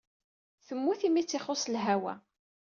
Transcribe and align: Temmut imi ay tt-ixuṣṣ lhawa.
Temmut 0.65 1.01
imi 1.07 1.19
ay 1.19 1.25
tt-ixuṣṣ 1.25 1.65
lhawa. 1.73 2.13